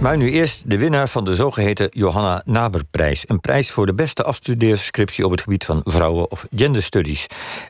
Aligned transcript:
Maar 0.00 0.16
nu 0.16 0.30
eerst 0.30 0.70
de 0.70 0.78
winnaar 0.78 1.08
van 1.08 1.24
de 1.24 1.34
zogeheten 1.34 1.88
Johanna 1.90 2.42
Naberprijs. 2.44 3.22
Een 3.26 3.40
prijs 3.40 3.70
voor 3.70 3.86
de 3.86 3.94
beste 3.94 4.22
afstudeerscriptie 4.22 5.24
op 5.24 5.30
het 5.30 5.40
gebied 5.40 5.64
van 5.64 5.80
vrouwen- 5.84 6.30
of 6.30 6.46
genderstudies. 6.56 7.26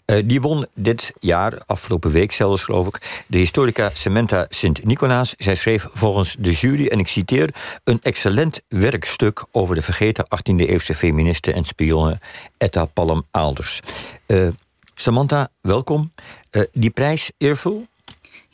Uh, 0.06 0.22
die 0.24 0.40
won 0.40 0.66
dit 0.74 1.12
jaar, 1.20 1.62
afgelopen 1.66 2.10
week 2.10 2.32
zelfs 2.32 2.62
geloof 2.62 2.86
ik, 2.86 3.24
de 3.26 3.38
historica 3.38 3.90
Samantha 3.92 4.46
Sint-Nicolaas. 4.48 5.34
Zij 5.38 5.54
schreef 5.54 5.86
volgens 5.90 6.36
de 6.38 6.52
jury, 6.52 6.86
en 6.86 6.98
ik 6.98 7.08
citeer, 7.08 7.54
een 7.84 7.98
excellent 8.02 8.60
werkstuk 8.68 9.44
over 9.50 9.74
de 9.74 9.82
vergeten 9.82 10.24
18e-eeuwse 10.24 10.94
feministe 10.94 11.52
en 11.52 11.64
spionne 11.64 12.18
Etta 12.58 12.84
Palm-Aalders. 12.84 13.80
Uh, 14.26 14.48
Samantha, 14.94 15.48
welkom. 15.60 16.12
Uh, 16.50 16.62
die 16.72 16.90
prijs 16.90 17.30
eervol? 17.38 17.86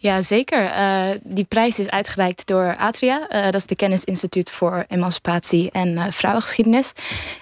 Ja, 0.07 0.23
zeker. 0.23 0.65
Uh, 0.65 1.05
die 1.23 1.45
prijs 1.45 1.79
is 1.79 1.91
uitgereikt 1.91 2.47
door 2.47 2.77
Atria. 2.77 3.29
Uh, 3.31 3.45
dat 3.45 3.55
is 3.55 3.67
de 3.67 3.77
Kennisinstituut 3.77 4.51
voor 4.51 4.85
Emancipatie 4.89 5.71
en 5.71 5.89
uh, 5.89 6.05
Vrouwengeschiedenis. 6.11 6.93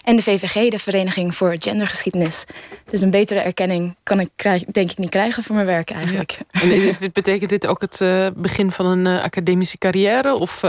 En 0.03 0.17
de 0.17 0.23
VVG, 0.23 0.71
de 0.71 0.79
Vereniging 0.79 1.35
voor 1.35 1.55
Gendergeschiedenis. 1.59 2.45
Dus 2.91 3.01
een 3.01 3.11
betere 3.11 3.41
erkenning 3.41 3.97
kan 4.03 4.21
ik 4.21 4.31
denk 4.73 4.91
ik 4.91 4.99
niet 4.99 5.11
krijgen 5.11 5.43
voor 5.43 5.55
mijn 5.55 5.67
werk 5.67 5.91
eigenlijk. 5.91 6.39
Ja. 6.51 6.61
En 6.61 6.71
is 6.71 6.99
dit, 6.99 7.13
betekent 7.13 7.51
dit 7.51 7.67
ook 7.67 7.81
het 7.81 8.03
begin 8.37 8.71
van 8.71 8.87
een 8.87 9.07
academische 9.07 9.79
carrière? 9.79 10.35
Of, 10.35 10.63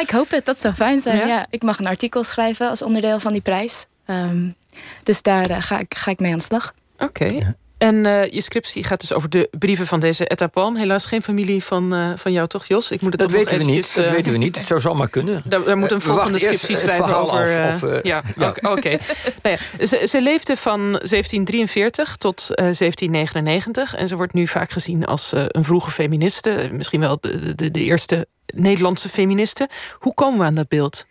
Ik 0.00 0.10
hoop 0.10 0.30
het, 0.30 0.44
dat 0.44 0.58
zou 0.58 0.74
fijn 0.74 1.00
zijn. 1.00 1.16
Ja? 1.16 1.26
ja? 1.26 1.46
ik 1.50 1.62
mag 1.62 1.78
een 1.78 1.86
artikel 1.86 2.24
schrijven 2.24 2.68
als 2.68 2.82
onderdeel 2.82 3.20
van 3.20 3.32
die 3.32 3.40
prijs. 3.40 3.86
Um, 4.06 4.54
dus 5.02 5.22
daar 5.22 5.62
ga, 5.62 5.78
ik, 5.78 5.94
ga 5.96 6.10
ik 6.10 6.18
mee 6.18 6.32
aan 6.32 6.38
de 6.38 6.44
slag. 6.44 6.74
Oké. 6.98 7.04
Okay. 7.04 7.54
En 7.82 8.04
uh, 8.04 8.26
je 8.26 8.40
scriptie 8.40 8.84
gaat 8.84 9.00
dus 9.00 9.12
over 9.12 9.30
de 9.30 9.48
brieven 9.58 9.86
van 9.86 10.00
deze 10.00 10.28
Etta 10.28 10.46
Palm. 10.46 10.76
Helaas 10.76 11.06
geen 11.06 11.22
familie 11.22 11.64
van, 11.64 11.94
uh, 11.94 12.12
van 12.16 12.32
jou, 12.32 12.48
toch, 12.48 12.64
Jos? 12.64 12.90
Ik 12.90 13.00
moet 13.00 13.12
het 13.12 13.20
dat 13.20 13.30
weten 13.30 13.58
we 13.58 13.64
niet. 13.64 13.94
Dat 13.94 14.10
weten 14.10 14.32
we 14.32 14.38
niet. 14.38 14.56
Het 14.56 14.66
zou 14.66 14.80
zomaar 14.80 15.08
kunnen. 15.08 15.42
Daar, 15.44 15.64
daar 15.64 15.76
moet 15.76 15.90
een 15.90 16.00
volgende 16.00 16.38
scriptie 16.38 16.76
schrijven 16.76 17.16
over. 17.16 17.60
Af, 17.60 17.82
of, 17.82 18.02
ja, 18.02 18.22
ja. 18.36 18.48
oké. 18.48 18.68
Okay. 18.68 19.00
nou 19.42 19.56
ja, 19.56 19.86
ze, 19.86 20.06
ze, 20.08 20.22
leefde 20.22 20.56
van 20.56 20.80
1743 20.80 22.16
tot 22.16 22.46
1799. 22.46 23.94
En 23.94 24.08
ze 24.08 24.16
wordt 24.16 24.32
nu 24.32 24.46
vaak 24.46 24.70
gezien 24.70 25.04
als 25.04 25.32
een 25.34 25.64
vroege 25.64 25.90
feministe. 25.90 26.68
Misschien 26.72 27.00
wel 27.00 27.18
de, 27.20 27.54
de, 27.54 27.70
de 27.70 27.82
eerste 27.82 28.26
Nederlandse 28.46 29.08
feministen. 29.08 29.68
Hoe 29.98 30.14
komen 30.14 30.38
we 30.38 30.44
aan 30.44 30.54
dat 30.54 30.68
beeld? 30.68 31.06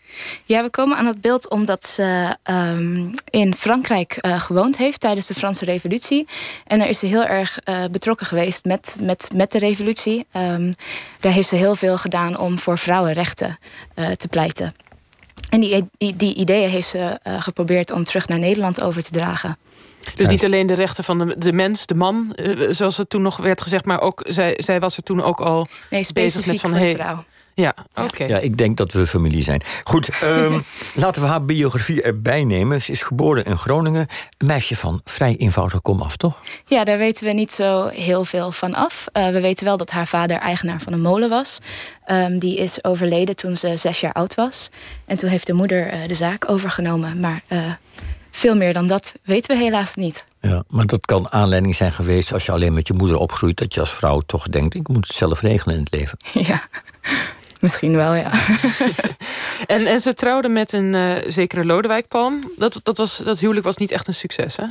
Ja, 0.46 0.64
we 0.64 0.70
komen 0.70 0.98
aan 0.98 1.06
dat 1.06 1.22
beeld 1.22 1.50
omdat 1.50 1.86
ze 1.86 2.38
um, 2.44 3.14
in 3.30 3.56
Frankrijk 3.56 4.18
uh, 4.22 4.40
gewoond 4.40 4.78
heeft 4.78 5.00
tijdens 5.00 5.28
de 5.28 5.34
Franse 5.34 5.66
Revolutie. 5.66 6.28
En 6.68 6.80
daar 6.80 6.90
is 6.90 7.00
ze 7.00 7.06
heel 7.06 7.26
erg 7.26 7.60
uh, 7.66 7.84
betrokken 7.92 8.26
geweest 8.26 8.66
met, 8.66 8.98
met, 9.00 9.30
met 9.36 9.52
de 9.52 9.60
revolutie. 9.60 10.26
Um, 10.34 10.76
daar 11.20 11.32
heeft 11.32 11.50
ze 11.50 11.56
heel 11.56 11.76
veel 11.76 11.98
gedaan 11.98 12.40
om 12.40 12.60
voor 12.60 12.78
vrouwenrechten 12.78 13.58
uh, 13.95 14.10
te 14.10 14.28
pleiten. 14.28 14.73
En 15.50 15.60
die, 15.60 15.90
die 16.16 16.36
ideeën 16.36 16.70
heeft 16.70 16.88
ze 16.88 17.20
geprobeerd 17.23 17.92
om 17.92 18.04
terug 18.04 18.28
naar 18.28 18.40
Nederland 18.40 18.82
over 18.82 19.04
te 19.04 19.12
dragen. 19.12 19.58
Dus 20.16 20.28
niet 20.28 20.46
alleen 20.46 20.68
de 20.68 20.74
rechten 20.74 21.04
van 21.04 21.18
de, 21.18 21.38
de 21.38 21.54
mens, 21.54 21.86
de 21.86 21.96
man, 21.96 22.36
zoals 22.70 22.98
het 22.98 23.10
toen 23.10 23.22
nog 23.22 23.38
werd 23.38 23.62
gezegd, 23.62 23.86
maar 23.86 24.02
ook 24.02 24.26
zij, 24.28 24.54
zij 24.58 24.80
was 24.80 24.98
er 24.98 25.04
toen 25.04 25.24
ook 25.24 25.40
al 25.42 25.68
nee, 25.90 26.06
bezig 26.14 26.46
met 26.46 26.60
van 26.60 26.70
voor 26.70 26.80
hey, 26.80 26.94
vrouw. 26.94 27.24
Ja, 27.54 27.76
oké. 27.96 28.24
Ja, 28.24 28.38
ik 28.38 28.58
denk 28.58 28.78
dat 28.78 28.94
we 28.94 29.08
familie 29.08 29.44
zijn. 29.44 29.62
Goed, 29.84 30.10
um, 30.24 30.64
laten 30.94 31.22
we 31.22 31.28
haar 31.28 31.46
biografie 31.46 32.02
erbij 32.02 32.44
nemen. 32.44 32.82
Ze 32.82 32.92
is 32.92 33.02
geboren 33.02 33.46
in 33.46 33.58
Groningen. 33.58 34.08
Een 34.38 34.48
meisje 34.48 34.76
van 34.76 35.02
vrij 35.04 35.36
eenvoudig 35.38 35.82
komaf, 35.82 36.18
toch? 36.18 36.42
Ja, 36.66 36.84
daar 36.84 36.98
weten 36.98 37.26
we 37.26 37.34
niet 37.34 37.52
zo 37.52 37.88
heel 37.88 38.26
veel 38.26 38.52
van 38.52 38.74
af. 38.74 39.06
Uh, 39.14 39.30
we 39.30 39.40
weten 39.42 39.66
wel 39.66 39.78
dat 39.78 39.92
haar 39.92 40.08
vader 40.08 40.38
eigenaar 40.38 40.82
van 40.82 40.94
een 40.94 41.02
molen 41.02 41.30
was. 41.30 41.60
Um, 42.08 42.40
die 42.40 42.58
is 42.58 42.84
overleden 42.84 43.36
toen 43.36 43.58
ze 43.58 43.78
zes 43.78 44.00
jaar 44.00 44.14
oud 44.14 44.36
was. 44.36 44.70
En 45.06 45.18
toen 45.18 45.30
heeft 45.30 45.48
de 45.48 45.54
moeder 45.54 45.94
uh, 45.94 46.08
de 46.08 46.16
zaak 46.16 46.50
overgenomen. 46.50 47.20
Maar 47.20 47.42
uh, 47.50 47.60
veel 48.32 48.56
meer 48.56 48.74
dan 48.74 48.88
dat 48.88 49.14
weten 49.24 49.58
we 49.58 49.64
helaas 49.64 49.96
niet. 49.96 50.26
Ja, 50.40 50.64
maar 50.68 50.86
dat 50.86 51.06
kan 51.06 51.32
aanleiding 51.32 51.76
zijn 51.76 51.92
geweest 51.92 52.33
als 52.33 52.45
je 52.45 52.52
alleen 52.52 52.73
met 52.73 52.88
je 52.88 52.94
moeder 52.94 53.17
opgroeit, 53.17 53.58
dat 53.58 53.73
je 53.73 53.80
als 53.80 53.94
vrouw 53.94 54.20
toch 54.20 54.48
denkt: 54.48 54.76
ik 54.76 54.88
moet 54.88 55.08
het 55.08 55.16
zelf 55.16 55.42
regelen 55.42 55.76
in 55.76 55.82
het 55.82 55.94
leven. 55.94 56.17
Ja, 56.52 56.61
Misschien 57.61 57.95
wel, 57.95 58.14
ja. 58.14 58.32
en, 59.66 59.86
en 59.86 60.00
ze 60.00 60.14
trouwde 60.14 60.50
met 60.50 60.73
een 60.73 60.94
uh, 60.94 61.16
zekere 61.28 61.66
Lodewijk 61.66 62.08
Palm. 62.08 62.52
Dat, 62.58 62.80
dat, 62.83 62.98
was, 62.98 63.17
dat 63.17 63.39
huwelijk 63.39 63.66
was 63.66 63.78
niet 63.78 63.92
echt 63.92 64.08
een 64.08 64.14
succes, 64.14 64.55
hè? 64.55 64.64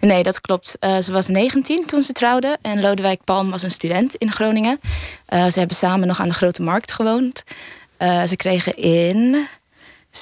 Nee, 0.00 0.22
dat 0.22 0.40
klopt. 0.40 0.76
Uh, 0.80 0.98
ze 0.98 1.12
was 1.12 1.28
19 1.28 1.86
toen 1.86 2.02
ze 2.02 2.12
trouwde. 2.12 2.58
En 2.62 2.80
Lodewijk 2.80 3.24
Palm 3.24 3.50
was 3.50 3.62
een 3.62 3.70
student 3.70 4.14
in 4.14 4.32
Groningen. 4.32 4.80
Uh, 5.28 5.46
ze 5.46 5.58
hebben 5.58 5.76
samen 5.76 6.06
nog 6.06 6.20
aan 6.20 6.28
de 6.28 6.34
Grote 6.34 6.62
Markt 6.62 6.92
gewoond. 6.92 7.44
ze 7.98 8.36
kregen 8.36 8.76
in 8.76 9.30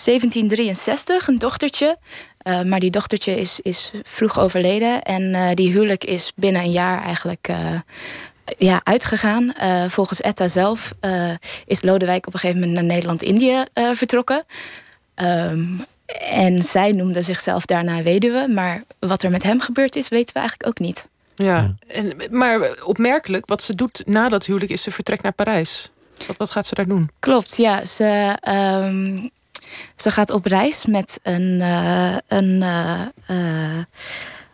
1763 0.05 1.29
een 1.29 1.39
dochtertje. 1.39 1.99
Uh, 2.44 2.62
maar 2.62 2.81
die 2.81 2.91
dochtertje 2.91 3.41
is, 3.41 3.60
is 3.60 3.91
vroeg 4.03 4.38
overleden. 4.38 5.03
En 5.03 5.22
uh, 5.22 5.50
die 5.55 5.71
huwelijk 5.71 6.05
is 6.05 6.32
binnen 6.34 6.62
een 6.62 6.71
jaar 6.71 7.03
eigenlijk 7.03 7.49
uh, 7.50 7.81
ja, 8.59 8.81
uitgegaan. 8.84 9.55
Uh, 9.62 9.84
volgens 9.88 10.21
Etta 10.21 10.49
zelf 10.49 10.93
uh, 11.00 11.31
is 11.66 11.82
Lodewijk 11.82 12.27
op 12.27 12.34
een 12.34 12.41
gegeven 12.41 12.60
moment 12.60 12.78
naar 12.78 12.88
Nederland-Indië 12.94 13.65
uh, 13.75 13.91
vertrokken. 13.93 14.44
Um, 15.16 15.84
en 16.31 16.62
zij 16.62 16.91
noemde 16.93 17.22
zichzelf 17.22 17.65
daarna 17.65 18.03
weduwe. 18.03 18.49
Maar 18.49 18.82
wat 18.99 19.22
er 19.22 19.31
met 19.31 19.43
hem 19.43 19.61
gebeurd 19.61 19.97
is, 19.97 20.09
weten 20.09 20.34
we 20.34 20.41
eigenlijk 20.41 20.69
ook 20.69 20.87
niet. 20.87 21.09
Ja, 21.34 21.75
en, 21.87 22.12
maar 22.31 22.82
opmerkelijk, 22.84 23.47
wat 23.47 23.62
ze 23.62 23.75
doet 23.75 24.03
na 24.06 24.28
dat 24.28 24.47
huwelijk 24.47 24.72
is 24.72 24.82
ze 24.82 24.91
vertrekt 24.91 25.22
naar 25.22 25.32
Parijs. 25.32 25.91
Wat, 26.26 26.37
wat 26.37 26.50
gaat 26.50 26.66
ze 26.66 26.75
daar 26.75 26.87
doen? 26.87 27.11
Klopt, 27.19 27.56
ja. 27.56 27.84
Ze, 27.84 28.37
um, 28.49 29.31
ze 29.97 30.11
gaat 30.11 30.31
op 30.31 30.45
reis 30.45 30.87
met 30.87 31.21
een, 31.23 31.61
een 32.29 32.65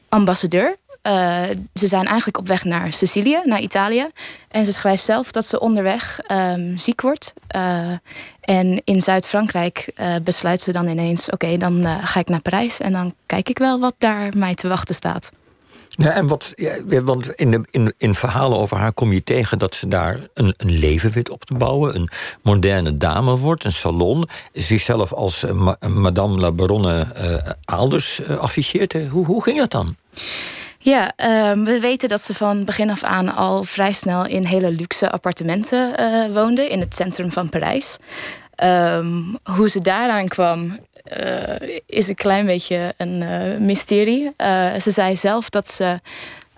ambassadeur 0.08 0.76
uh, 1.02 1.42
ze 1.74 1.86
zijn 1.86 2.06
eigenlijk 2.06 2.38
op 2.38 2.46
weg 2.46 2.64
naar 2.64 2.92
Sicilië, 2.92 3.40
naar 3.44 3.60
Italië. 3.60 4.06
En 4.48 4.64
ze 4.64 4.72
schrijft 4.72 5.04
zelf 5.04 5.32
dat 5.32 5.44
ze 5.44 5.60
onderweg 5.60 6.20
um, 6.28 6.78
ziek 6.78 7.00
wordt. 7.00 7.32
En 8.40 8.82
in 8.84 9.00
Zuid-Frankrijk 9.00 9.92
besluit 10.22 10.60
ze 10.60 10.72
dan 10.72 10.88
ineens: 10.88 11.30
oké, 11.30 11.56
dan 11.56 11.86
ga 12.02 12.20
ik 12.20 12.28
naar 12.28 12.40
Parijs 12.40 12.80
en 12.80 12.92
dan 12.92 13.14
kijk 13.26 13.48
ik 13.48 13.58
wel 13.58 13.78
wat 13.78 13.94
daar 13.98 14.28
mij 14.36 14.54
te 14.54 14.68
wachten 14.68 14.94
staat. 14.94 15.30
Ja, 15.96 16.10
en 16.10 16.26
wat, 16.26 16.54
want 17.04 17.30
in, 17.34 17.50
de, 17.50 17.64
in, 17.70 17.94
in 17.98 18.14
verhalen 18.14 18.58
over 18.58 18.76
haar 18.76 18.92
kom 18.92 19.12
je 19.12 19.24
tegen 19.24 19.58
dat 19.58 19.74
ze 19.74 19.88
daar 19.88 20.18
een, 20.34 20.54
een 20.56 20.70
leven 20.70 21.10
weet 21.10 21.30
op 21.30 21.44
te 21.44 21.54
bouwen. 21.54 21.94
Een 21.94 22.08
moderne 22.42 22.96
dame 22.96 23.36
wordt, 23.36 23.64
een 23.64 23.72
salon. 23.72 24.28
Zichzelf 24.52 25.12
als 25.12 25.44
ma 25.52 25.76
Madame 25.88 26.40
la 26.40 26.52
Baronne 26.52 27.06
uh, 27.16 27.50
Aalders 27.64 28.20
uh, 28.20 28.38
afficheert. 28.38 28.94
Hoe, 29.08 29.26
hoe 29.26 29.42
ging 29.42 29.58
dat 29.58 29.70
dan? 29.70 29.96
Ja, 30.78 31.12
um, 31.50 31.64
we 31.64 31.80
weten 31.80 32.08
dat 32.08 32.20
ze 32.20 32.34
van 32.34 32.64
begin 32.64 32.90
af 32.90 33.02
aan 33.02 33.34
al 33.34 33.64
vrij 33.64 33.92
snel 33.92 34.26
in 34.26 34.44
hele 34.44 34.70
luxe 34.70 35.10
appartementen 35.10 35.94
woonde 36.32 36.68
in 36.68 36.80
het 36.80 36.94
centrum 36.94 37.32
van 37.32 37.48
Parijs. 37.48 37.96
Um, 38.64 39.38
hoe 39.42 39.68
ze 39.68 39.78
daaraan 39.78 40.28
kwam, 40.28 40.78
uh, 41.20 41.78
is 41.86 42.08
een 42.08 42.14
klein 42.14 42.46
beetje 42.46 42.94
een 42.96 43.22
uh, 43.22 43.58
mysterie. 43.58 44.32
ze 44.80 44.90
zei 44.90 45.16
zelf 45.16 45.50
dat 45.50 45.68
ze 45.68 46.00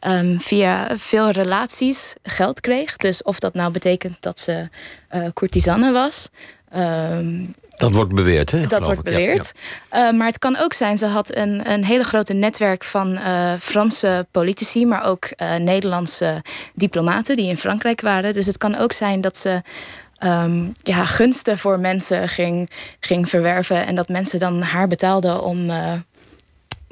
um, 0.06 0.40
via 0.40 0.88
veel 0.96 1.30
relaties 1.30 2.14
geld 2.22 2.60
kreeg. 2.60 2.96
Dus 2.96 3.22
of 3.22 3.38
dat 3.38 3.54
nou 3.54 3.72
betekent 3.72 4.16
dat 4.20 4.40
ze 4.40 4.68
courtisanne 5.34 5.92
was. 5.92 6.28
Dat 7.82 7.94
wordt 7.94 8.14
beweerd, 8.14 8.50
hè? 8.50 8.66
Dat 8.66 8.84
wordt 8.84 9.02
beweerd. 9.02 9.52
Ja, 9.90 9.98
ja. 9.98 10.12
Uh, 10.12 10.18
maar 10.18 10.26
het 10.26 10.38
kan 10.38 10.56
ook 10.56 10.72
zijn, 10.72 10.98
ze 10.98 11.06
had 11.06 11.36
een, 11.36 11.70
een 11.70 11.84
hele 11.84 12.04
grote 12.04 12.32
netwerk 12.32 12.84
van 12.84 13.12
uh, 13.12 13.52
Franse 13.58 14.26
politici, 14.30 14.86
maar 14.86 15.04
ook 15.04 15.28
uh, 15.36 15.56
Nederlandse 15.56 16.42
diplomaten 16.74 17.36
die 17.36 17.48
in 17.48 17.56
Frankrijk 17.56 18.00
waren. 18.00 18.32
Dus 18.32 18.46
het 18.46 18.58
kan 18.58 18.76
ook 18.76 18.92
zijn 18.92 19.20
dat 19.20 19.36
ze 19.36 19.62
um, 20.24 20.72
ja, 20.82 21.06
gunsten 21.06 21.58
voor 21.58 21.80
mensen 21.80 22.28
ging, 22.28 22.70
ging 23.00 23.28
verwerven 23.28 23.86
en 23.86 23.94
dat 23.94 24.08
mensen 24.08 24.38
dan 24.38 24.62
haar 24.62 24.88
betaalden 24.88 25.42
om 25.42 25.70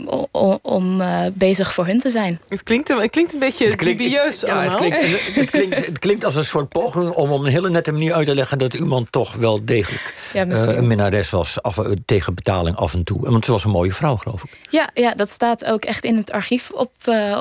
om, 0.08 0.58
om 0.62 1.00
uh, 1.00 1.20
bezig 1.32 1.74
voor 1.74 1.86
hun 1.86 2.00
te 2.00 2.10
zijn. 2.10 2.40
Het 2.48 2.62
klinkt, 2.62 2.88
het 2.88 3.10
klinkt 3.10 3.32
een 3.32 3.38
beetje 3.38 3.66
het 3.66 3.76
klinkt, 3.76 4.00
dubieus 4.00 4.40
ja, 4.40 4.62
het 4.62 4.74
klinkt, 4.74 4.98
het, 5.34 5.50
klinkt, 5.50 5.86
het 5.86 5.98
klinkt 5.98 6.24
als 6.24 6.34
een 6.34 6.44
soort 6.44 6.68
poging 6.68 7.10
om 7.10 7.30
op 7.30 7.40
een 7.40 7.50
hele 7.50 7.70
nette 7.70 7.92
manier 7.92 8.14
uit 8.14 8.26
te 8.26 8.34
leggen... 8.34 8.58
dat 8.58 8.74
iemand 8.74 9.12
toch 9.12 9.34
wel 9.34 9.64
degelijk 9.64 10.14
ja, 10.32 10.46
uh, 10.46 10.76
een 10.76 10.86
minnares 10.86 11.30
was 11.30 11.62
af, 11.62 11.76
uh, 11.76 11.86
tegen 12.04 12.34
betaling 12.34 12.76
af 12.76 12.94
en 12.94 13.04
toe. 13.04 13.30
Want 13.30 13.44
ze 13.44 13.52
was 13.52 13.64
een 13.64 13.70
mooie 13.70 13.92
vrouw, 13.92 14.16
geloof 14.16 14.44
ik. 14.44 14.50
Ja, 14.70 14.90
ja 14.94 15.14
dat 15.14 15.30
staat 15.30 15.64
ook 15.64 15.84
echt 15.84 16.04
in 16.04 16.16
het 16.16 16.32
archief 16.32 16.70
op, 16.70 16.90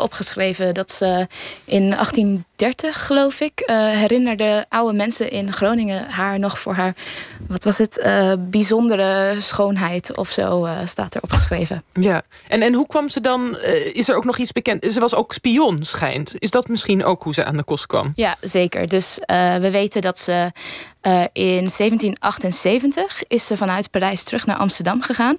opgeschreven. 0.02 0.74
Dat 0.74 0.92
ze 0.92 1.28
in 1.66 1.90
1830, 1.90 3.06
geloof 3.06 3.40
ik, 3.40 3.64
herinnerde 3.94 4.66
oude 4.70 4.98
mensen 4.98 5.32
in 5.32 5.54
Groningen... 5.54 6.10
haar 6.10 6.40
nog 6.40 6.60
voor 6.60 6.74
haar 6.74 6.96
wat 7.48 7.64
was 7.64 7.78
het? 7.78 8.02
Uh, 8.06 8.34
bijzondere 8.40 9.36
schoonheid 9.40 10.18
of 10.18 10.30
zo 10.30 10.66
uh, 10.66 10.72
staat 10.86 11.16
erop 11.16 11.32
geschreven. 11.32 11.84
Ja, 11.94 12.22
en, 12.50 12.62
en 12.62 12.74
hoe 12.74 12.88
kwam 12.88 13.10
ze 13.10 13.22
dan? 13.22 13.57
Uh, 13.63 13.96
is 13.96 14.10
er 14.10 14.16
ook 14.16 14.25
nog 14.25 14.38
iets 14.38 14.51
bekend? 14.51 14.94
Ze 14.94 15.00
was 15.00 15.16
ook 15.16 15.34
spion, 15.34 15.84
schijnt. 15.84 16.34
Is 16.40 16.51
dat 16.51 16.68
misschien 16.68 17.04
ook 17.06 17.24
hoe 17.24 17.34
ze 17.34 17.46
aan 17.46 17.57
de 17.57 17.63
kost 17.63 17.86
kwam? 17.86 18.12
Ja, 18.16 18.36
zeker. 18.42 18.88
Dus 18.88 19.19
we 19.60 19.69
weten 19.72 20.01
dat 20.01 20.19
ze 20.19 20.51
in 21.34 21.69
1778 21.78 23.24
is 23.28 23.46
ze 23.46 23.57
vanuit 23.57 23.92
Parijs 23.92 24.24
terug 24.24 24.46
naar 24.46 24.57
Amsterdam 24.57 25.01
gegaan. 25.01 25.38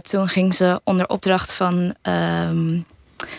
toen 0.00 0.28
ging 0.28 0.54
ze 0.54 0.80
onder 0.84 1.08
opdracht 1.08 1.52
van. 1.52 1.94
Ehm, 2.02 2.78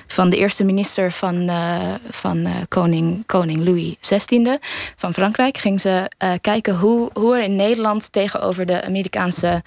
van 0.07 0.29
de 0.29 0.37
eerste 0.37 0.63
minister 0.63 1.11
van, 1.11 1.49
uh, 1.49 1.93
van 2.09 2.37
uh, 2.37 2.51
koning, 2.67 3.25
koning 3.25 3.63
Louis 3.63 3.95
XVI 3.99 4.57
van 4.95 5.13
Frankrijk. 5.13 5.57
Ging 5.57 5.81
ze 5.81 6.11
uh, 6.23 6.31
kijken 6.41 6.75
hoe, 6.75 7.09
hoe 7.13 7.35
er 7.35 7.43
in 7.43 7.55
Nederland 7.55 8.11
tegenover 8.11 8.65
de 8.65 8.83
Amerikaanse 8.83 9.63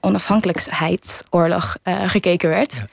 onafhankelijkheidsoorlog 0.00 1.76
gekeken 2.06 2.48
werd. 2.48 2.84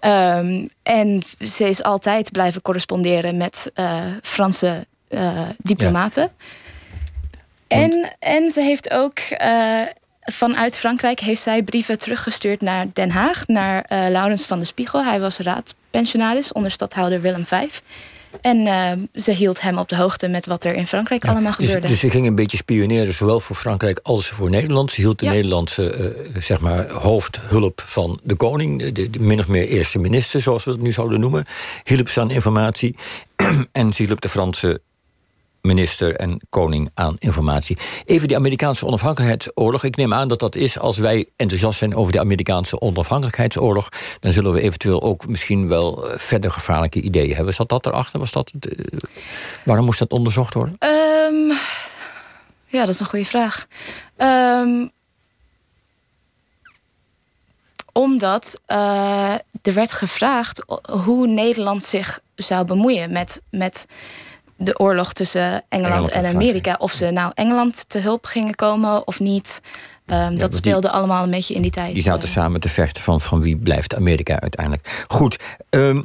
Ja. 0.00 0.38
Um, 0.38 0.68
en 0.82 1.22
ze 1.38 1.68
is 1.68 1.82
altijd 1.82 2.32
blijven 2.32 2.62
corresponderen 2.62 3.36
met 3.36 3.72
Franse 4.22 4.86
diplomaten. 5.56 6.30
Ja. 7.68 7.76
En, 7.76 8.16
en 8.18 8.50
ze 8.50 8.60
heeft 8.60 8.90
ook 8.90 9.18
vanuit 10.22 10.76
Frankrijk 10.76 11.20
heeft 11.20 11.42
zij 11.42 11.62
brieven 11.62 11.98
teruggestuurd 11.98 12.60
naar 12.60 12.86
Den 12.92 13.10
Haag, 13.10 13.46
naar 13.46 13.76
uh, 13.76 14.08
Laurens 14.08 14.46
van 14.46 14.58
de 14.58 14.64
Spiegel. 14.64 15.04
Hij 15.04 15.20
was 15.20 15.38
raadpensionaris 15.92 16.52
onder 16.52 16.70
stadhouder 16.70 17.20
Willem 17.20 17.46
V. 17.46 17.62
En 18.40 18.56
uh, 18.56 18.92
ze 19.14 19.30
hield 19.32 19.60
hem 19.60 19.78
op 19.78 19.88
de 19.88 19.96
hoogte 19.96 20.28
met 20.28 20.46
wat 20.46 20.64
er 20.64 20.74
in 20.74 20.86
Frankrijk 20.86 21.24
allemaal 21.24 21.54
dus, 21.56 21.66
gebeurde. 21.66 21.88
Dus 21.88 22.00
ze 22.00 22.10
ging 22.10 22.26
een 22.26 22.34
beetje 22.34 22.56
spioneren, 22.56 23.14
zowel 23.14 23.40
voor 23.40 23.56
Frankrijk 23.56 24.00
als 24.02 24.28
voor 24.28 24.50
Nederland. 24.50 24.92
Ze 24.92 25.00
hield 25.00 25.18
de 25.18 25.24
ja. 25.24 25.30
Nederlandse 25.30 26.14
uh, 26.34 26.42
zeg 26.42 26.60
maar, 26.60 26.90
hoofdhulp 26.90 27.82
van 27.86 28.20
de 28.22 28.34
koning, 28.36 28.92
de, 28.92 29.10
de, 29.10 29.20
min 29.20 29.38
of 29.38 29.48
meer 29.48 29.68
eerste 29.68 29.98
minister, 29.98 30.42
zoals 30.42 30.64
we 30.64 30.70
het 30.70 30.80
nu 30.80 30.92
zouden 30.92 31.20
noemen, 31.20 31.44
hielp 31.84 32.08
ze 32.08 32.20
aan 32.20 32.30
informatie. 32.30 32.96
en 33.72 33.92
ze 33.92 34.02
hielp 34.02 34.20
de 34.20 34.28
Franse 34.28 34.80
minister 35.62 36.16
en 36.16 36.40
koning 36.50 36.90
aan 36.94 37.16
informatie. 37.18 37.78
Even 38.04 38.28
die 38.28 38.36
Amerikaanse 38.36 38.86
onafhankelijkheidsoorlog. 38.86 39.84
Ik 39.84 39.96
neem 39.96 40.14
aan 40.14 40.28
dat 40.28 40.38
dat 40.38 40.54
is 40.54 40.78
als 40.78 40.98
wij 40.98 41.28
enthousiast 41.36 41.78
zijn 41.78 41.94
over 41.94 42.12
de 42.12 42.20
Amerikaanse 42.20 42.80
onafhankelijkheidsoorlog. 42.80 43.88
Dan 44.20 44.32
zullen 44.32 44.52
we 44.52 44.60
eventueel 44.60 45.02
ook 45.02 45.26
misschien 45.26 45.68
wel 45.68 46.08
eh, 46.08 46.18
verder 46.18 46.50
gevaarlijke 46.50 47.00
ideeën 47.00 47.34
hebben. 47.34 47.54
Zat 47.54 47.68
dat 47.68 47.86
erachter? 47.86 48.18
Was 48.18 48.32
dat, 48.32 48.52
uh, 48.60 48.86
waarom 49.64 49.84
moest 49.84 49.98
dat 49.98 50.10
onderzocht 50.10 50.54
worden? 50.54 50.76
Um, 50.78 51.52
ja, 52.66 52.80
dat 52.80 52.94
is 52.94 53.00
een 53.00 53.06
goede 53.06 53.24
vraag. 53.24 53.66
Um, 54.16 54.90
omdat 57.92 58.60
uh, 58.68 59.34
er 59.62 59.74
werd 59.74 59.92
gevraagd 59.92 60.64
hoe 61.04 61.26
Nederland 61.26 61.84
zich 61.84 62.20
zou 62.34 62.64
bemoeien 62.64 63.12
met. 63.12 63.42
met 63.50 63.86
de 64.64 64.78
oorlog 64.78 65.12
tussen 65.12 65.64
Engeland, 65.68 66.08
en 66.08 66.24
Amerika. 66.24 66.74
Of 66.78 66.92
ze 66.92 67.10
nou 67.10 67.32
Engeland 67.34 67.88
te 67.88 67.98
hulp 67.98 68.26
gingen 68.26 68.54
komen 68.54 69.06
of 69.06 69.20
niet. 69.20 69.60
Um, 70.06 70.38
dat 70.38 70.54
speelde 70.54 70.90
allemaal 70.90 71.24
een 71.24 71.30
beetje 71.30 71.54
in 71.54 71.62
die 71.62 71.70
tijd. 71.70 71.94
Die 71.94 72.02
zaten 72.02 72.28
samen 72.28 72.60
te 72.60 72.68
vechten 72.68 73.02
van, 73.02 73.20
van 73.20 73.42
wie 73.42 73.56
blijft 73.56 73.94
Amerika 73.94 74.40
uiteindelijk. 74.40 75.04
Goed, 75.06 75.36
um, 75.70 76.04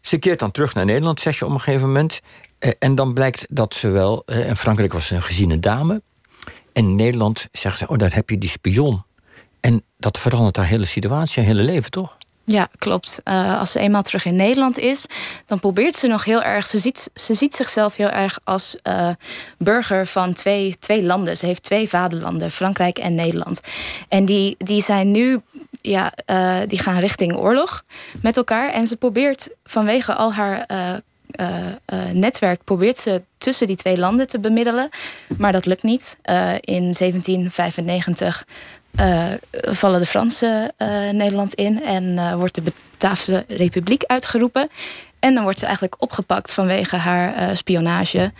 ze 0.00 0.18
keert 0.18 0.38
dan 0.38 0.50
terug 0.50 0.74
naar 0.74 0.84
Nederland, 0.84 1.20
zeg 1.20 1.38
je 1.38 1.44
op 1.44 1.50
een 1.50 1.60
gegeven 1.60 1.86
moment. 1.86 2.20
Uh, 2.60 2.70
en 2.78 2.94
dan 2.94 3.14
blijkt 3.14 3.46
dat 3.48 3.74
ze 3.74 3.88
wel... 3.88 4.22
Uh, 4.26 4.48
in 4.48 4.56
Frankrijk 4.56 4.92
was 4.92 5.06
ze 5.06 5.14
een 5.14 5.22
geziene 5.22 5.60
dame. 5.60 6.02
En 6.72 6.84
in 6.84 6.96
Nederland 6.96 7.48
zegt 7.52 7.78
ze, 7.78 7.88
oh, 7.88 7.98
daar 7.98 8.14
heb 8.14 8.30
je 8.30 8.38
die 8.38 8.50
spion. 8.50 9.04
En 9.60 9.82
dat 9.98 10.18
verandert 10.18 10.56
haar 10.56 10.66
hele 10.66 10.84
situatie, 10.84 11.42
haar 11.42 11.52
hele 11.52 11.62
leven, 11.62 11.90
toch? 11.90 12.16
Ja, 12.44 12.68
klopt. 12.78 13.20
Uh, 13.24 13.58
als 13.58 13.72
ze 13.72 13.78
eenmaal 13.78 14.02
terug 14.02 14.24
in 14.24 14.36
Nederland 14.36 14.78
is, 14.78 15.06
dan 15.46 15.60
probeert 15.60 15.94
ze 15.94 16.06
nog 16.06 16.24
heel 16.24 16.42
erg. 16.42 16.66
Ze 16.66 16.78
ziet, 16.78 17.10
ze 17.14 17.34
ziet 17.34 17.54
zichzelf 17.54 17.96
heel 17.96 18.10
erg 18.10 18.38
als 18.44 18.76
uh, 18.82 19.08
burger 19.58 20.06
van 20.06 20.32
twee, 20.32 20.76
twee 20.78 21.02
landen. 21.02 21.36
Ze 21.36 21.46
heeft 21.46 21.62
twee 21.62 21.88
vaderlanden, 21.88 22.50
Frankrijk 22.50 22.98
en 22.98 23.14
Nederland. 23.14 23.60
En 24.08 24.24
die, 24.24 24.54
die 24.58 24.82
zijn 24.82 25.10
nu, 25.10 25.40
ja, 25.80 26.12
uh, 26.26 26.58
die 26.66 26.78
gaan 26.78 26.98
richting 26.98 27.36
oorlog 27.36 27.84
met 28.22 28.36
elkaar. 28.36 28.72
En 28.72 28.86
ze 28.86 28.96
probeert 28.96 29.48
vanwege 29.64 30.14
al 30.14 30.32
haar. 30.32 30.66
netwerk 32.12 32.64
probeert 32.64 32.98
ze 32.98 33.22
tussen 33.38 33.66
die 33.66 33.76
twee 33.76 33.98
landen 33.98 34.26
te 34.26 34.38
bemiddelen. 34.38 34.88
Maar 35.38 35.52
dat 35.52 35.66
lukt 35.66 35.82
niet. 35.82 36.18
in 36.60 36.92
1795 36.92 38.44
uh, 39.00 39.26
vallen 39.50 40.00
de 40.00 40.06
Fransen 40.06 40.72
uh, 40.78 40.88
Nederland 41.10 41.54
in 41.54 41.82
en 41.84 42.04
uh, 42.04 42.34
wordt 42.34 42.54
de 42.54 42.62
Bataafse 42.62 43.44
Republiek 43.48 44.04
uitgeroepen. 44.06 44.68
En 45.18 45.34
dan 45.34 45.42
wordt 45.42 45.58
ze 45.58 45.64
eigenlijk 45.64 46.02
opgepakt 46.02 46.52
vanwege 46.52 46.96
haar 46.96 47.56
spionage. 47.56 48.32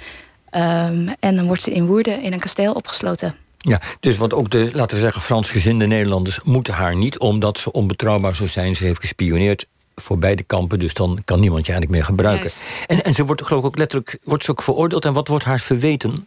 Um, 0.55 1.15
en 1.21 1.37
dan 1.37 1.47
wordt 1.47 1.63
ze 1.63 1.73
in 1.73 1.87
Woerden 1.87 2.23
in 2.23 2.33
een 2.33 2.41
kasteel 2.41 2.73
opgesloten. 2.73 3.35
Ja, 3.59 3.81
dus 4.01 4.17
want 4.17 4.35
ook 4.35 4.51
de, 4.51 4.71
laten 4.73 4.97
we 4.97 5.03
zeggen, 5.03 5.23
Fransgezinde 5.23 5.87
Nederlanders 5.87 6.41
moeten 6.43 6.75
haar 6.75 6.97
niet, 6.97 7.19
omdat 7.19 7.59
ze 7.59 7.73
onbetrouwbaar 7.73 8.35
zou 8.35 8.49
zijn. 8.49 8.77
Ze 8.77 8.85
heeft 8.85 9.01
gespioneerd 9.01 9.67
voor 9.95 10.19
beide 10.19 10.43
kampen, 10.43 10.79
dus 10.79 10.95
dan 10.95 11.23
kan 11.25 11.41
niemand 11.41 11.67
je 11.67 11.73
eigenlijk 11.73 12.01
meer 12.01 12.11
gebruiken. 12.17 12.51
En, 12.87 13.05
en 13.05 13.15
ze 13.15 13.25
wordt 13.25 13.47
geloof 13.47 13.63
ik 13.63 13.69
ook 13.69 13.77
letterlijk 13.77 14.19
wordt 14.25 14.45
ze 14.45 14.51
ook 14.51 14.63
veroordeeld. 14.63 15.05
En 15.05 15.13
wat 15.13 15.29
wordt 15.29 15.45
haar 15.45 15.61
verweten? 15.61 16.27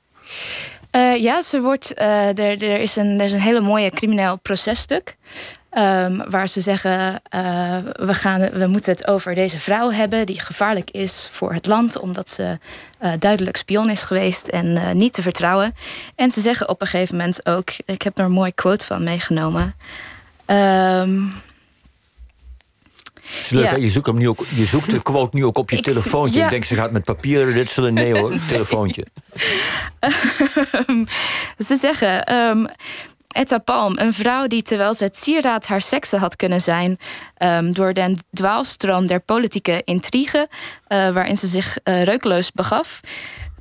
Uh, 0.95 1.21
ja, 1.21 1.41
ze 1.41 1.61
wordt, 1.61 1.93
uh, 1.97 2.37
er, 2.37 2.63
er, 2.63 2.79
is 2.79 2.95
een, 2.95 3.19
er 3.19 3.25
is 3.25 3.33
een 3.33 3.41
hele 3.41 3.61
mooie 3.61 3.89
crimineel 3.89 4.37
processtuk. 4.37 5.15
Um, 5.77 6.23
waar 6.29 6.47
ze 6.47 6.61
zeggen, 6.61 7.21
uh, 7.35 7.77
we, 7.91 8.13
gaan, 8.13 8.49
we 8.49 8.67
moeten 8.67 8.91
het 8.91 9.07
over 9.07 9.35
deze 9.35 9.59
vrouw 9.59 9.91
hebben... 9.91 10.25
die 10.25 10.39
gevaarlijk 10.39 10.91
is 10.91 11.29
voor 11.31 11.53
het 11.53 11.65
land... 11.65 11.99
omdat 11.99 12.29
ze 12.29 12.57
duidelijk 13.19 13.57
spion 13.57 13.89
is 13.89 14.01
geweest 14.01 14.47
en 14.47 14.97
niet 14.97 15.13
te 15.13 15.21
vertrouwen. 15.21 15.75
En 16.15 16.31
ze 16.31 16.41
zeggen 16.41 16.69
op 16.69 16.81
een 16.81 16.87
gegeven 16.87 17.17
moment 17.17 17.45
ook... 17.45 17.69
ik 17.85 18.01
heb 18.01 18.17
er 18.17 18.25
een 18.25 18.31
mooi 18.31 18.53
quote 18.53 18.85
van 18.85 19.03
meegenomen... 19.03 19.75
Um, 20.45 21.33
ja. 23.49 23.75
je, 23.75 23.89
zoekt 23.89 24.05
hem 24.05 24.17
nu 24.17 24.29
ook, 24.29 24.45
je 24.55 24.65
zoekt 24.65 24.91
de 24.91 25.01
quote 25.01 25.35
nu 25.35 25.45
ook 25.45 25.57
op 25.57 25.69
je 25.69 25.79
telefoontje. 25.79 26.39
Ja. 26.39 26.45
Ik 26.45 26.51
denk, 26.51 26.63
ze 26.65 26.75
gaat 26.75 26.91
met 26.91 27.03
papieren 27.03 27.53
ritselen. 27.53 27.93
Nee 27.93 28.17
hoor, 28.17 28.33
telefoontje. 28.51 29.05
ze 31.67 31.75
zeggen... 31.75 32.33
Um, 32.33 32.67
Etta 33.27 33.57
Palm, 33.57 33.97
een 33.97 34.13
vrouw 34.13 34.47
die 34.47 34.61
terwijl 34.61 34.93
ze 34.93 35.03
het 35.03 35.17
sieraad 35.17 35.65
haar 35.65 35.81
seksen 35.81 36.19
had 36.19 36.35
kunnen 36.35 36.61
zijn... 36.61 36.97
Um, 37.37 37.73
door 37.73 37.93
den 37.93 38.17
dwaalstroom 38.31 39.07
der 39.07 39.19
politieke 39.19 39.81
intrigue... 39.85 40.47
Uh, 40.87 41.09
waarin 41.09 41.37
ze 41.37 41.47
zich 41.47 41.77
uh, 41.83 42.03
reukeloos 42.03 42.51
begaf 42.51 42.99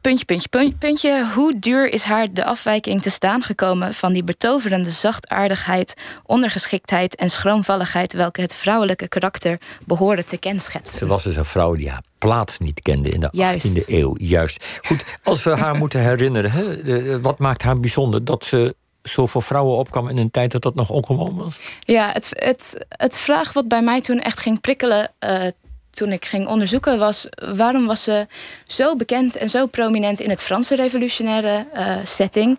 puntje, 0.04 0.24
puntje, 0.24 0.74
puntje, 0.78 1.26
Hoe 1.34 1.58
duur 1.58 1.92
is 1.92 2.02
haar 2.02 2.32
de 2.32 2.44
afwijking 2.44 3.02
te 3.02 3.10
staan 3.10 3.42
gekomen 3.42 3.94
van 3.94 4.12
die 4.12 4.24
betoverende 4.24 4.90
zachtaardigheid, 4.90 5.94
ondergeschiktheid 6.26 7.14
en 7.14 7.30
schroomvalligheid 7.30 8.12
welke 8.12 8.40
het 8.40 8.54
vrouwelijke 8.54 9.08
karakter 9.08 9.58
behoren 9.86 10.26
te 10.26 10.36
kenschetsen? 10.36 10.98
Ze 10.98 11.06
was 11.06 11.22
dus 11.22 11.36
een 11.36 11.44
vrouw 11.44 11.74
die 11.74 11.90
haar 11.90 12.02
plaats 12.18 12.58
niet 12.58 12.82
kende 12.82 13.08
in 13.10 13.20
de 13.20 13.30
18e 13.30 13.88
eeuw. 13.88 14.14
Juist. 14.16 14.64
Goed, 14.82 15.04
als 15.22 15.42
we 15.42 15.50
haar 15.50 15.74
moeten 15.82 16.00
herinneren, 16.00 16.50
hè, 16.50 17.20
wat 17.20 17.38
maakt 17.38 17.62
haar 17.62 17.80
bijzonder 17.80 18.24
dat 18.24 18.44
ze 18.44 18.74
zoveel 19.02 19.40
vrouwen 19.40 19.76
opkwam 19.76 20.08
in 20.08 20.18
een 20.18 20.30
tijd 20.30 20.52
dat 20.52 20.62
dat 20.62 20.74
nog 20.74 20.90
ongewoon 20.90 21.36
was? 21.36 21.58
Ja, 21.80 22.10
het, 22.12 22.28
het, 22.30 22.86
het 22.88 23.18
vraag 23.18 23.52
wat 23.52 23.68
bij 23.68 23.82
mij 23.82 24.00
toen 24.00 24.18
echt 24.18 24.40
ging 24.40 24.60
prikkelen 24.60 25.10
uh, 25.20 25.46
toen 25.94 26.12
ik 26.12 26.24
ging 26.24 26.46
onderzoeken 26.46 26.98
was 26.98 27.26
waarom 27.54 27.86
was 27.86 28.02
ze 28.02 28.26
zo 28.66 28.96
bekend 28.96 29.36
en 29.36 29.50
zo 29.50 29.66
prominent 29.66 30.20
in 30.20 30.30
het 30.30 30.42
Franse 30.42 30.74
revolutionaire 30.74 31.66
uh, 31.74 31.96
setting. 32.04 32.58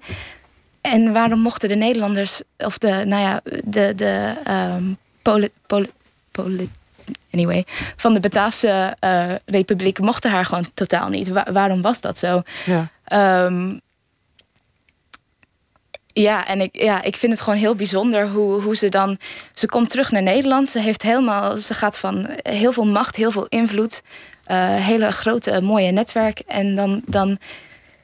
En 0.82 1.14
waarom 1.14 1.40
mochten 1.40 1.70
de 1.70 1.76
Nederlanders, 1.76 2.42
of 2.58 2.78
de, 2.78 3.04
nou 3.06 3.22
ja, 3.22 3.42
de, 3.64 3.94
de 3.96 4.34
um, 4.78 4.98
poli, 5.22 5.50
poli, 5.68 5.90
poli, 6.32 6.70
anyway, 7.32 7.66
van 7.96 8.14
de 8.14 8.20
Bataafse 8.20 8.98
uh, 9.04 9.26
Republiek 9.46 10.00
mochten 10.00 10.32
haar 10.32 10.46
gewoon 10.46 10.68
totaal 10.74 11.10
niet. 11.10 11.28
Wa 11.28 11.46
waarom 11.52 11.82
was 11.82 12.02
dat 12.02 12.18
zo? 12.18 12.42
Ja. 12.66 12.90
Um, 13.46 13.82
ja, 16.22 16.48
en 16.48 16.62
ik, 16.62 16.82
ja, 16.82 17.04
ik 17.04 17.16
vind 17.16 17.32
het 17.32 17.42
gewoon 17.42 17.60
heel 17.60 17.76
bijzonder 17.76 18.28
hoe, 18.28 18.62
hoe 18.62 18.76
ze 18.76 18.90
dan. 18.90 19.18
Ze 19.54 19.68
komt 19.68 19.90
terug 19.90 20.12
naar 20.12 20.22
Nederland. 20.22 20.68
Ze 20.68 20.80
heeft 20.80 21.02
helemaal. 21.02 21.58
Ze 21.58 21.74
gaat 21.74 21.98
van 21.98 22.28
heel 22.44 22.72
veel 22.72 22.86
macht, 22.86 23.16
heel 23.16 23.32
veel 23.32 23.46
invloed. 23.46 24.02
Uh, 24.52 24.76
hele 24.76 25.12
grote, 25.12 25.62
mooie 25.62 25.92
netwerk. 25.92 26.40
En 26.40 26.76
dan. 26.76 27.02
dan 27.06 27.38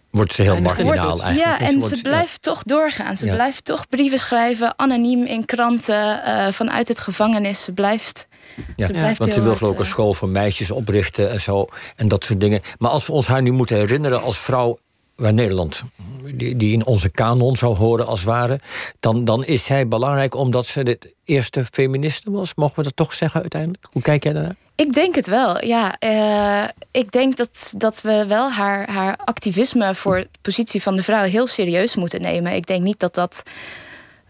wordt 0.10 0.34
ze 0.34 0.42
heel 0.42 0.62
marginaal 0.62 1.22
eigenlijk. 1.22 1.60
Ja, 1.60 1.60
en 1.60 1.86
ze, 1.86 2.02
blijft 2.02 2.42
toch 2.42 2.64
doorgaan. 2.64 3.18
Ze 3.18 3.26
blijft 3.26 3.66
toch 3.66 3.88
brieven 3.90 4.20
schrijven, 4.20 4.74
anoniem 4.76 5.26
in 5.26 5.46
kranten, 5.46 6.22
uh, 6.26 6.48
vanuit 6.52 6.88
het 6.88 7.00
gevangenis. 7.00 7.64
Ze 7.64 7.72
blijft. 7.72 8.28
Ja, 8.76 8.86
ze 8.86 8.92
blijft 8.92 9.20
want 9.20 9.34
ze 9.34 9.42
wil 9.42 9.56
geloof 9.56 9.74
ik 9.74 9.80
een 9.80 9.86
school 9.86 10.14
voor 10.14 10.30
meisjes 10.30 10.72
oprichten 10.72 11.32
en 11.32 11.42
zo. 11.42 11.68
En 11.96 12.08
dat 12.08 12.24
soort 12.24 12.40
dingen. 12.40 12.62
Maar 12.78 12.92
als 12.92 13.08
we 13.08 13.14
ons 13.14 13.28
haar 13.28 13.42
nu 13.42 13.52
moeten 13.52 13.76
herinneren 13.76 14.22
als 14.22 14.38
vrouw 14.38 14.78
waar 15.22 15.34
Nederland 15.34 15.84
die, 16.24 16.56
die 16.56 16.74
in 16.74 16.86
onze 16.86 17.10
kanon 17.10 17.56
zou 17.56 17.76
horen 17.76 18.08
als 18.08 18.24
ware, 18.24 18.60
dan, 19.00 19.26
dan 19.26 19.46
is 19.46 19.66
zij 19.66 19.88
belangrijk 19.88 20.36
omdat 20.36 20.66
ze 20.66 20.84
de 20.84 21.00
eerste 21.26 21.66
feministe 21.72 22.32
was. 22.32 22.56
Mogen 22.56 22.76
we 22.76 22.84
dat 22.84 22.96
toch 22.96 23.14
zeggen 23.14 23.42
uiteindelijk? 23.42 23.88
Hoe 23.92 24.02
kijk 24.02 24.24
jij 24.24 24.34
daarnaar? 24.34 24.56
Ik 24.76 24.94
denk 24.94 25.16
het 25.16 25.28
wel, 25.28 25.66
ja. 25.66 25.96
Uh, 26.00 26.70
ik 26.92 27.12
denk 27.12 27.38
dat, 27.38 27.74
dat 27.78 28.02
we 28.02 28.26
wel 28.28 28.52
haar, 28.52 28.92
haar 28.92 29.18
activisme 29.18 29.96
voor 29.96 30.16
de 30.16 30.30
positie 30.42 30.82
van 30.82 30.96
de 30.96 31.04
vrouw 31.04 31.24
heel 31.24 31.48
serieus 31.48 31.96
moeten 31.96 32.22
nemen. 32.22 32.54
Ik 32.54 32.66
denk 32.66 32.84
niet 32.84 33.00
dat 33.00 33.16
dat 33.16 33.44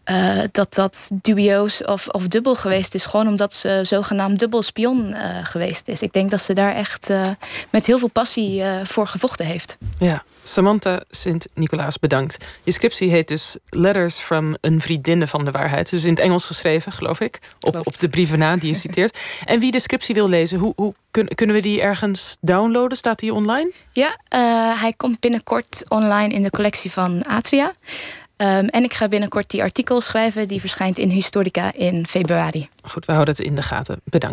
uh, 0.06 0.42
dat 0.52 0.74
dat 0.74 1.10
dubieus 1.14 1.84
of, 1.86 2.08
of 2.08 2.28
dubbel 2.28 2.56
geweest 2.56 2.96
is. 2.96 3.06
Gewoon 3.06 3.28
omdat 3.28 3.54
ze 3.54 3.80
zogenaamd 3.84 4.40
dubbel 4.40 4.62
spion 4.62 5.08
uh, 5.08 5.18
geweest 5.44 5.88
is. 5.88 6.02
Ik 6.02 6.14
denk 6.14 6.30
dat 6.30 6.42
ze 6.42 6.54
daar 6.54 6.76
echt 6.76 7.10
uh, 7.10 7.28
met 7.70 7.86
heel 7.86 7.98
veel 7.98 8.10
passie 8.10 8.64
voor 8.84 9.08
gevochten 9.08 9.46
heeft. 9.46 9.78
Ja, 10.00 10.24
Samantha 10.44 11.02
Sint-Nicolaas, 11.10 12.00
bedankt. 12.00 12.46
Je 12.64 12.72
scriptie 12.72 13.10
heet 13.10 13.28
dus 13.28 13.58
Letters 13.70 14.20
from 14.20 14.56
een 14.62 14.82
vriendinne 14.82 15.28
van 15.28 15.46
de 15.46 15.52
waarheid. 15.52 15.90
Dus 15.90 16.04
in 16.04 16.10
het 16.10 16.20
Engels 16.20 16.46
geschreven, 16.46 16.92
geloof 16.92 17.20
ik. 17.20 17.40
Op, 17.60 17.88
op 17.88 18.00
de 18.00 18.10
brieven 18.10 18.40
na 18.40 18.56
die 18.56 18.70
je 18.70 18.80
citeert. 18.88 19.18
en 19.46 19.60
wie 19.60 19.72
de 19.72 19.80
scriptie 19.80 20.16
wil 20.16 20.30
lezen, 20.30 20.60
hoe, 20.60 20.74
hoe 20.76 20.94
kunnen 21.12 21.56
we 21.56 21.62
die 21.62 21.82
ergens 21.82 22.38
downloaden? 22.42 22.98
Staat 22.98 23.20
die 23.20 23.34
online? 23.34 23.72
Ja, 23.92 24.18
hij 24.78 24.94
komt 24.98 25.20
binnenkort 25.20 25.84
online 25.88 26.34
in 26.34 26.44
de 26.44 26.50
collectie 26.50 26.92
van 26.92 27.24
Atria. 27.24 27.74
Um, 28.42 28.68
en 28.68 28.84
ik 28.84 28.94
ga 28.94 29.08
binnenkort 29.08 29.50
die 29.50 29.62
artikel 29.62 30.02
schrijven. 30.02 30.48
Die 30.48 30.60
verschijnt 30.60 30.98
in 30.98 31.10
Historica 31.10 31.74
in 31.74 32.08
februari. 32.08 32.68
Goed, 32.82 33.06
we 33.06 33.12
houden 33.12 33.36
het 33.36 33.44
in 33.44 33.56
de 33.56 33.62
gaten. 33.62 34.02
Bedankt. 34.04 34.30